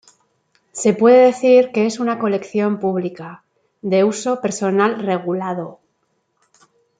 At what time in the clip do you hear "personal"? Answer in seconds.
4.41-4.97